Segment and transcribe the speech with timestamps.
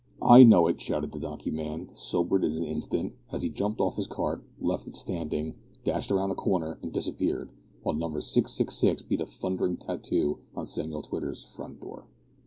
[0.23, 3.97] "I know it," shouted the donkey man, sobered in an instant, as he jumped off
[3.97, 7.51] his cart, left it standing, dashed round the corner, and disappeared,
[7.83, 12.07] while Number 666 beat a thundering tattoo on Samuel Twitter's front door.